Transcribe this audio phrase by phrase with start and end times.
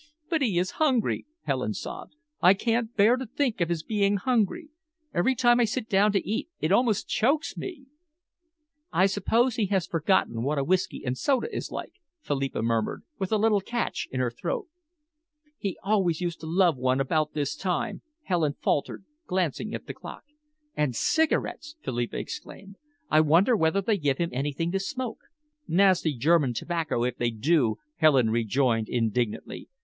[0.31, 2.15] "But he is hungry," Helen sobbed.
[2.41, 4.69] "I can't bear to think of his being hungry.
[5.13, 7.85] Every time I sit down to eat, it almost chokes me."
[8.91, 13.31] "I suppose he has forgotten what a whisky and soda is like," Philippa murmured, with
[13.31, 14.67] a little catch in her own throat.
[15.59, 20.23] "He always used to love one about this time," Helen faltered, glancing at the clock.
[20.75, 22.75] "And cigarettes!" Philippa exclaimed.
[23.11, 25.19] "I wonder whether they give him anything to smoke."
[25.67, 29.69] "Nasty German tobacco, if they do," Helen rejoined indignantly.